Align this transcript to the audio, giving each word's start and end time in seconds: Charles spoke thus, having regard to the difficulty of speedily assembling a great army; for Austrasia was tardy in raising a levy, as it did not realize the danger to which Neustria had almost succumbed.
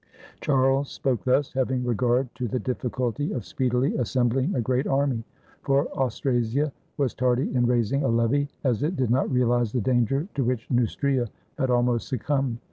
Charles 0.41 0.89
spoke 0.89 1.23
thus, 1.25 1.53
having 1.53 1.85
regard 1.85 2.33
to 2.33 2.47
the 2.47 2.57
difficulty 2.57 3.31
of 3.33 3.45
speedily 3.45 3.95
assembling 3.97 4.55
a 4.55 4.59
great 4.59 4.87
army; 4.87 5.23
for 5.61 5.87
Austrasia 5.89 6.73
was 6.97 7.13
tardy 7.13 7.53
in 7.53 7.67
raising 7.67 8.03
a 8.03 8.07
levy, 8.07 8.49
as 8.63 8.81
it 8.81 8.95
did 8.95 9.11
not 9.11 9.31
realize 9.31 9.71
the 9.73 9.79
danger 9.81 10.27
to 10.33 10.43
which 10.43 10.67
Neustria 10.71 11.27
had 11.59 11.69
almost 11.69 12.07
succumbed. 12.07 12.57